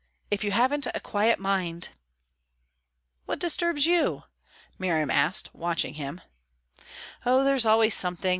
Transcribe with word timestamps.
If 0.31 0.43
you 0.43 0.49
haven't 0.49 0.87
a 0.95 0.99
quiet 0.99 1.37
mind" 1.37 1.89
"What 3.27 3.37
disturbs 3.37 3.85
you?" 3.85 4.23
Miriam 4.79 5.11
asked, 5.11 5.53
watching 5.53 5.93
him. 5.93 6.21
"Oh, 7.23 7.43
there's 7.43 7.67
always 7.67 7.93
something. 7.93 8.29